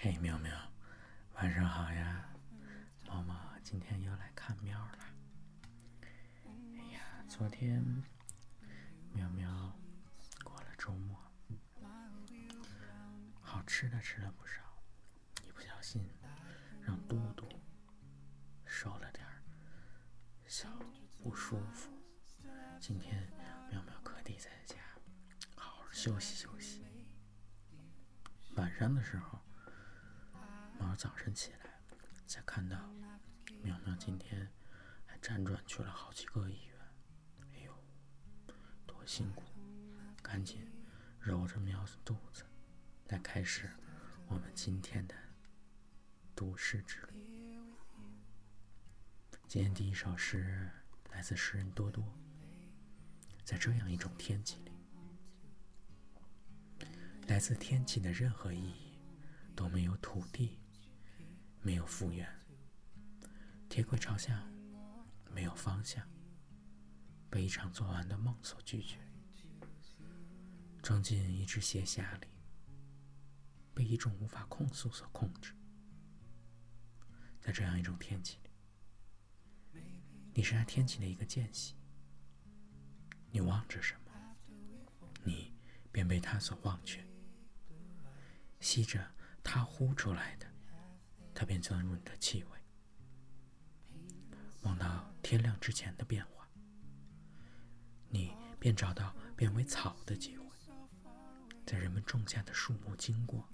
[0.00, 0.52] 嘿，喵喵，
[1.34, 2.28] 晚上好呀！
[3.06, 4.98] 猫猫今天又来看喵了。
[6.78, 7.84] 哎呀，昨天
[9.12, 9.76] 喵喵
[10.44, 11.16] 过了周末，
[13.40, 14.62] 好吃的吃了不少，
[15.46, 16.08] 一不小心
[16.82, 17.48] 让嘟嘟
[18.64, 19.42] 受了点儿
[20.46, 20.68] 小
[21.22, 21.90] 不舒服。
[22.78, 23.28] 今天
[23.70, 24.76] 喵喵可得在家
[25.56, 26.84] 好好休息休息。
[28.54, 29.38] 晚上的时候。
[30.98, 31.80] 早晨起来，
[32.26, 32.76] 才看到
[33.62, 34.50] 苗苗今天
[35.06, 36.76] 还辗转去了好几个医院，
[37.52, 37.72] 哎呦，
[38.84, 39.44] 多辛苦！
[40.20, 40.68] 赶紧
[41.20, 42.42] 揉着苗子肚子，
[43.06, 43.70] 来开始
[44.26, 45.14] 我们今天的
[46.34, 47.60] 读诗之旅。
[49.46, 50.68] 今天第一首诗
[51.12, 52.04] 来自诗人多多，
[53.44, 54.72] 在这样一种天气里，
[57.28, 58.98] 来自天气的任何意义
[59.54, 60.58] 都没有土地。
[61.60, 62.26] 没有复原，
[63.68, 64.42] 铁轨朝向
[65.30, 66.08] 没有方向，
[67.28, 68.96] 被一场做完的梦所拒绝，
[70.82, 72.26] 装进一只鞋匣里，
[73.74, 75.54] 被一种无法控诉所控制。
[77.40, 79.80] 在这样一种天气里，
[80.34, 81.74] 你是那天气的一个间隙，
[83.30, 84.36] 你望着什么，
[85.22, 85.54] 你
[85.92, 87.06] 便被它所忘却，
[88.60, 90.47] 吸着它呼出来的。
[91.38, 92.58] 它便钻入你的气味，
[94.62, 96.50] 望到天亮之前的变化，
[98.08, 100.44] 你便找到变为草的机会。
[101.64, 103.48] 在人们种下的树木经过，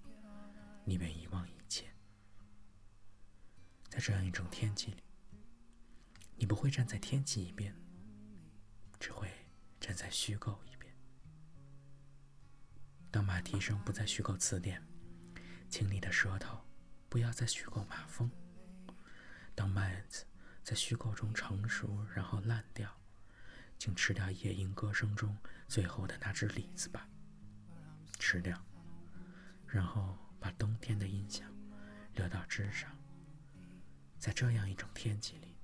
[0.86, 1.84] 你便遗忘一切。
[3.90, 5.02] 在这样一种天气里，
[6.36, 7.76] 你不会站在天气一边，
[8.98, 9.28] 只会
[9.78, 10.90] 站在虚构一边。
[13.10, 14.82] 当马蹄声不再虚构词典，
[15.68, 16.64] 请你的舌头。
[17.14, 18.28] 不要再虚构马蜂。
[19.54, 20.26] 当麦子
[20.64, 22.92] 在虚构中成熟，然后烂掉，
[23.78, 25.38] 请吃掉夜莺歌声中
[25.68, 27.08] 最后的那只李子吧。
[28.18, 28.60] 吃掉，
[29.68, 31.48] 然后把冬天的音响
[32.14, 32.90] 留到枝上。
[34.18, 35.56] 在这样一种天气里，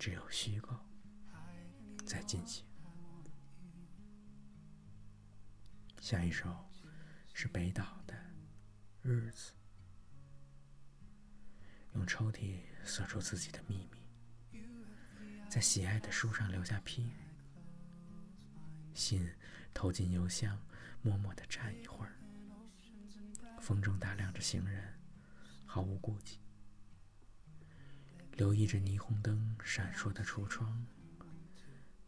[0.00, 0.76] 只有虚构
[2.04, 2.66] 在进行。
[6.00, 6.68] 下一首
[7.32, 8.14] 是北岛的
[9.02, 9.52] 《日子》。
[11.94, 14.62] 用抽屉锁住自己的秘密，
[15.48, 17.10] 在喜爱的书上留下批，
[18.94, 19.28] 信
[19.74, 20.58] 投进邮箱，
[21.02, 22.12] 默默地站一会儿。
[23.60, 24.94] 风中打量着行人，
[25.66, 26.38] 毫无顾忌，
[28.32, 30.86] 留意着霓虹灯闪烁的橱窗。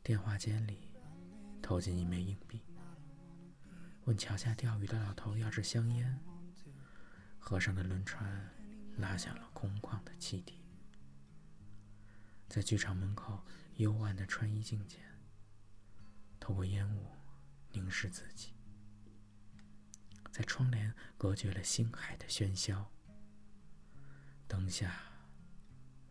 [0.03, 0.91] 电话间里
[1.61, 2.63] 投进一枚硬币，
[4.05, 6.19] 问桥下钓鱼的老头要支香烟。
[7.39, 8.49] 河上的轮船。
[8.99, 10.61] 拉响了空旷的汽笛，
[12.49, 13.45] 在剧场门口
[13.77, 15.03] 幽暗的穿衣镜前，
[16.39, 17.11] 透过烟雾
[17.71, 18.55] 凝视自己，
[20.31, 22.93] 在窗帘隔绝了星海的喧嚣，
[24.47, 25.03] 灯下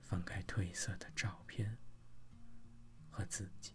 [0.02, 1.78] 翻开褪色的照片
[3.10, 3.74] 和自己。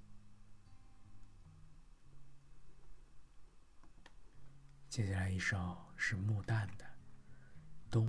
[4.88, 6.84] 接下来一首是木旦的
[7.90, 8.08] 《冬》。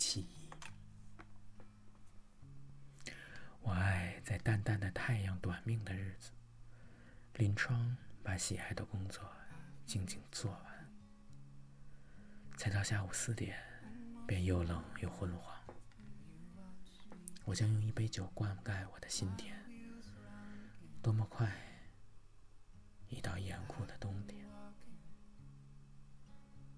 [0.00, 0.48] 记忆，
[3.60, 6.30] 我爱在淡淡的太阳短命的日子，
[7.34, 9.22] 临窗把喜爱的工作
[9.84, 10.90] 静静做完，
[12.56, 13.58] 才到下午四点，
[14.26, 15.54] 便又冷又昏黄。
[17.44, 19.54] 我将用一杯酒灌溉我的心田。
[21.02, 21.46] 多么快，
[23.10, 24.48] 一到严酷的冬天。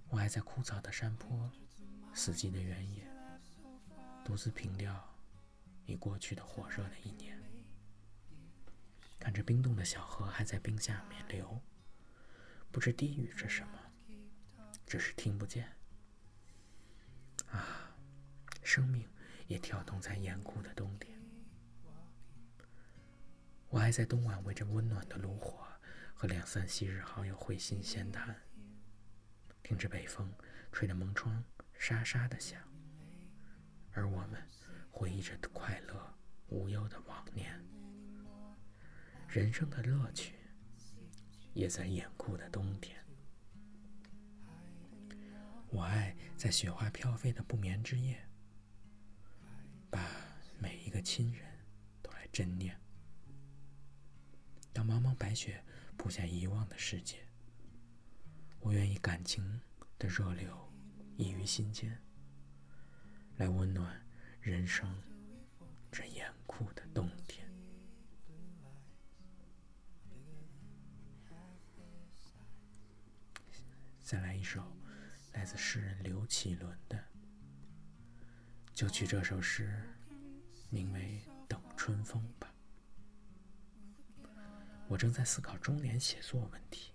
[0.08, 1.48] 我爱在枯草的山坡，
[2.12, 3.11] 死寂的原野。
[4.24, 5.14] 独自凭吊
[5.84, 7.38] 已过去的火热的一年，
[9.18, 11.60] 看着冰冻的小河还在冰下面流，
[12.70, 13.78] 不知低语着什么，
[14.86, 15.68] 只是听不见。
[17.50, 17.94] 啊，
[18.62, 19.06] 生命
[19.48, 21.20] 也跳动在严酷的冬天。
[23.68, 25.66] 我还在冬晚围着温暖的炉火，
[26.14, 28.40] 和两三昔日好友会心闲谈，
[29.62, 30.32] 听着北风
[30.70, 31.44] 吹着门窗
[31.78, 32.71] 沙沙的响。
[33.92, 34.42] 而我们
[34.90, 36.14] 回忆着快乐
[36.48, 37.62] 无忧的往年，
[39.28, 40.34] 人生的乐趣
[41.54, 42.98] 也在严酷的冬天。
[45.68, 48.28] 我爱在雪花飘飞的不眠之夜，
[49.90, 50.06] 把
[50.58, 51.46] 每一个亲人
[52.02, 52.78] 都来珍念。
[54.72, 55.64] 当茫茫白雪
[55.96, 57.26] 铺下遗忘的世界，
[58.60, 59.60] 我愿以感情
[59.98, 60.72] 的热流
[61.16, 61.98] 溢于心间，
[63.42, 64.00] 来温暖
[64.40, 64.88] 人生
[65.90, 67.44] 这严酷的冬天。
[74.00, 74.62] 再来一首
[75.32, 77.04] 来自诗人刘启伦的，
[78.72, 79.76] 就取这首诗，
[80.70, 82.54] 名为《等春风》吧。
[84.86, 86.92] 我正在思考中年写作问题，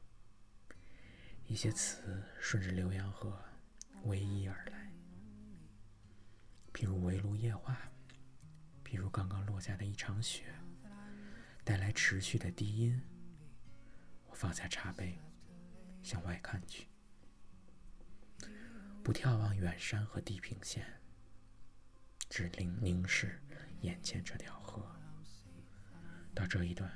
[1.45, 3.37] 一些词顺着浏阳河
[4.05, 4.76] 逶迤而来，
[6.77, 7.75] 譬如围炉夜话，
[8.85, 10.53] 譬如刚刚落下的一场雪，
[11.63, 13.01] 带来持续的低音。
[14.27, 15.19] 我放下茶杯，
[16.03, 16.87] 向外看去。
[19.03, 20.85] 不眺望远山和地平线，
[22.29, 23.41] 只凝凝视
[23.81, 24.85] 眼前这条河。
[26.35, 26.91] 到这一段，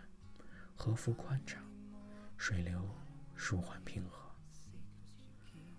[0.76, 1.60] 河幅宽敞，
[2.38, 2.88] 水流
[3.36, 4.32] 舒缓平和。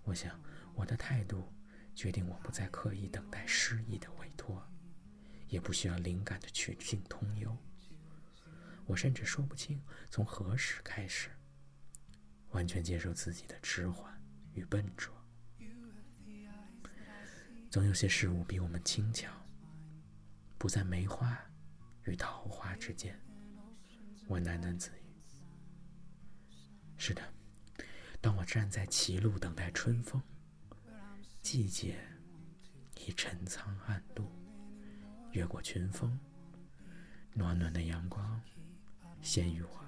[0.02, 0.42] 我想，
[0.74, 1.51] 我的态度
[1.94, 4.66] 决定我不再刻意等待诗意的委托，
[5.48, 7.56] 也不需要灵感的曲径通幽。
[8.86, 9.80] 我甚至说不清
[10.10, 11.30] 从何时开始，
[12.50, 14.20] 完全接受自己的迟缓
[14.54, 15.14] 与笨拙。
[17.70, 19.32] 总有些事物比我们轻巧，
[20.58, 21.38] 不在梅花
[22.04, 23.18] 与桃花之间。
[24.28, 25.02] 我喃喃自语
[26.98, 27.22] ：“是的，
[28.20, 30.22] 当我站在歧路等待春风，
[31.42, 31.98] 季节
[32.96, 34.30] 已陈仓暗度，
[35.32, 36.16] 越过群峰，
[37.34, 38.40] 暖暖的阳光
[39.20, 39.84] 先于我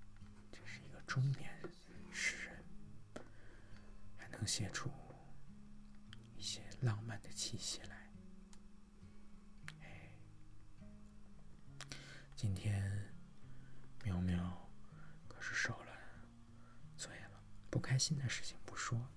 [0.50, 1.52] 这是一个中年
[2.11, 2.64] 诗人，
[4.17, 4.26] 还。
[4.41, 4.91] 能写出
[6.35, 8.11] 一些浪漫的气息来。
[9.82, 10.11] 哎，
[12.35, 13.12] 今天
[14.02, 14.67] 苗苗
[15.29, 15.93] 可是受了
[16.97, 19.08] 罪了，不开心的事情不说，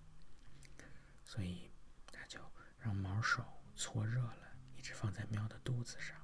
[1.23, 1.71] 所以
[2.11, 2.39] 他就
[2.79, 3.43] 让毛手
[3.75, 6.15] 搓热了，一直放在喵的肚子上，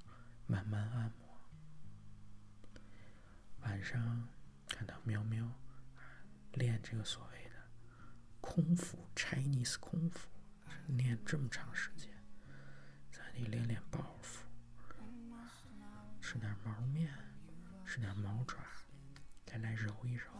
[0.46, 1.28] 慢慢按摩。
[3.62, 4.28] 晚上
[4.68, 5.52] 看到喵喵
[6.54, 7.56] 练这个所谓的。
[8.42, 10.30] 空腹，Chinese 空腹，
[10.88, 12.10] 练这么长时间，
[13.12, 14.46] 咱得练练包腹，
[16.22, 17.14] 吃点毛面，
[17.86, 18.58] 吃点毛爪，
[19.46, 20.32] 再来揉一揉，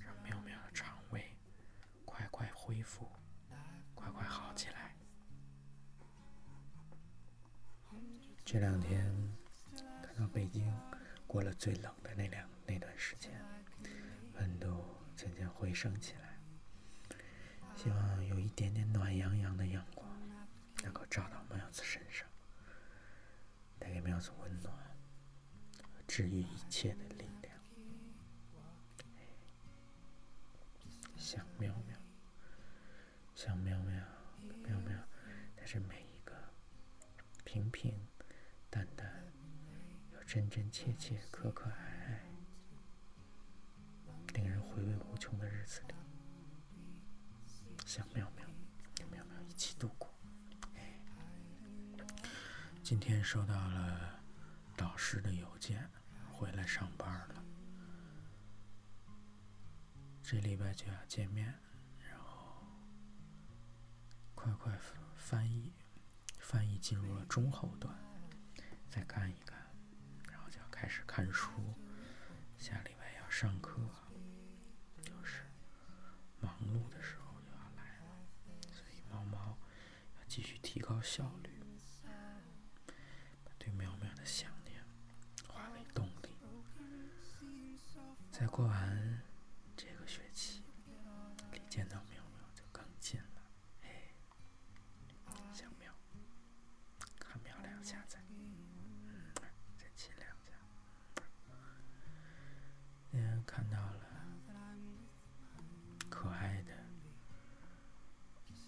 [0.00, 1.36] 让喵喵的肠胃
[2.04, 3.06] 快快恢复，
[3.94, 4.96] 快快好起来。
[8.42, 9.04] 这两天
[10.02, 10.74] 看到北京
[11.26, 13.30] 过了最冷的那两那段时间，
[14.36, 14.82] 温度
[15.14, 16.38] 渐渐回升起来。
[17.76, 20.08] 希望有一点点暖洋洋的阳光，
[20.82, 22.26] 能够照到苗子身上，
[23.78, 24.74] 带给苗子温暖
[25.92, 27.54] 和治愈一切的力量。
[31.14, 31.93] 想苗苗，
[33.34, 34.00] 想苗苗，
[34.62, 34.96] 苗苗，
[35.56, 36.32] 但是每一个
[37.44, 37.92] 平平
[38.70, 39.24] 淡淡
[40.12, 42.24] 又真真切切、可可爱爱、
[44.34, 45.94] 令人回味无穷的日子里。
[47.84, 48.46] 小喵喵，
[48.94, 50.14] 跟妙妙一起度过。
[52.84, 54.22] 今天收到了
[54.76, 55.90] 导师的邮件，
[56.32, 57.44] 回来上班了。
[60.22, 61.52] 这礼拜就要见面，
[64.44, 64.78] 快快
[65.16, 65.72] 翻译，
[66.38, 67.94] 翻译进入了中后段，
[68.90, 69.58] 再看一看，
[70.30, 71.50] 然后就要开始看书。
[72.58, 73.80] 下礼拜要上课，
[75.00, 75.46] 就是
[76.40, 78.26] 忙碌的时候又要来了，
[78.70, 79.56] 所以猫猫
[80.18, 80.24] 要。
[80.26, 81.62] 继续提高效率，
[83.44, 84.84] 把对苗苗的想念
[85.46, 86.36] 化为动力。
[88.32, 89.22] 再过完
[89.76, 90.64] 这个学期，
[91.52, 93.42] 离见到苗苗就更近了。
[93.82, 94.12] 哎，
[95.52, 95.94] 想苗，
[97.20, 98.18] 看苗两下再，
[99.78, 100.50] 再亲两下。
[103.12, 104.26] 嗯，看到了
[106.08, 106.72] 可爱的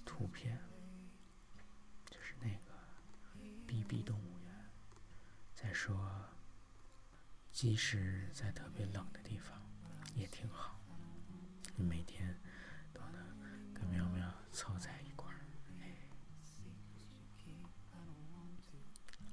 [0.04, 0.56] 图片。
[5.78, 5.95] 说，
[7.56, 9.58] 即使在特别冷的地方，
[10.14, 10.78] 也挺好。
[11.75, 12.38] 你每天
[12.92, 15.40] 都能跟喵喵凑在一块儿，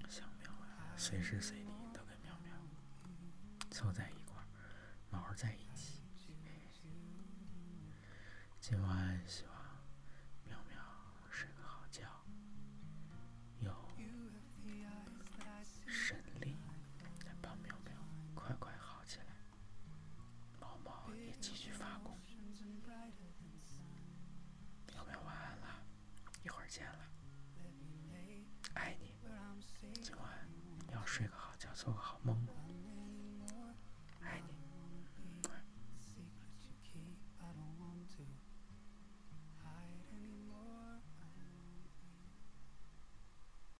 [0.07, 2.55] 小喵啊，随时随地都跟喵喵
[3.69, 4.47] 凑在一块儿，
[5.11, 6.01] 毛在一起。
[8.61, 9.52] 今晚希望。
[26.73, 26.99] 见了，
[28.73, 29.13] 爱你。
[30.01, 30.27] 今晚
[30.91, 32.35] 要睡个好觉，做个好梦。